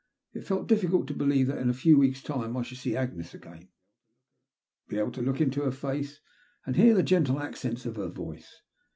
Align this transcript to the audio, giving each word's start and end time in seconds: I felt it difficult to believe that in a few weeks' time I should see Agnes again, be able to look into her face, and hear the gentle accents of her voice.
I 0.35 0.39
felt 0.39 0.61
it 0.63 0.67
difficult 0.75 1.05
to 1.09 1.13
believe 1.13 1.45
that 1.45 1.59
in 1.59 1.69
a 1.69 1.75
few 1.75 1.95
weeks' 1.95 2.23
time 2.23 2.57
I 2.57 2.63
should 2.63 2.79
see 2.79 2.95
Agnes 2.95 3.35
again, 3.35 3.69
be 4.87 4.97
able 4.97 5.11
to 5.11 5.21
look 5.21 5.39
into 5.39 5.61
her 5.61 5.71
face, 5.71 6.21
and 6.65 6.75
hear 6.75 6.95
the 6.95 7.03
gentle 7.03 7.39
accents 7.39 7.85
of 7.85 7.97
her 7.97 8.07
voice. 8.09 8.61